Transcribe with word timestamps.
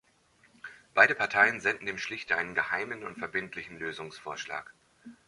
Beide 0.95 1.13
Parteien 1.13 1.59
senden 1.59 1.85
dem 1.85 1.99
Schlichter 1.99 2.35
einen 2.35 2.55
geheimen 2.55 3.03
und 3.03 3.19
verbindlichen 3.19 3.77
Lösungsvorschlag. 3.77 4.73